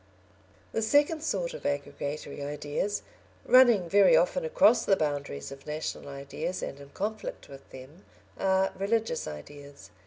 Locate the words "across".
4.43-4.83